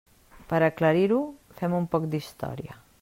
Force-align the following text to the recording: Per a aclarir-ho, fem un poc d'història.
Per 0.53 0.61
a 0.61 0.69
aclarir-ho, 0.71 1.19
fem 1.59 1.77
un 1.81 1.87
poc 1.97 2.09
d'història. 2.15 2.79